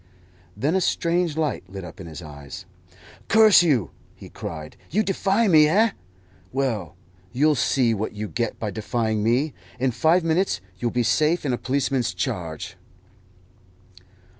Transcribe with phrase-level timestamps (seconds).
[0.57, 2.65] Then a strange light lit up his eyes.
[3.27, 5.91] "Curse you!" he cried, "you defy me, eh?
[6.51, 6.95] Well,
[7.31, 9.53] you'll see what you get by defying me.
[9.79, 12.77] In five minutes you will be safe in a policeman's charge."